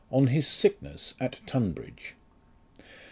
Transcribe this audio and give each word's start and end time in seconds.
ON 0.09 0.25
HIS 0.29 0.47
SICKNESS 0.47 1.13
AT 1.19 1.41
TTJNBEIDGE. 1.45 2.13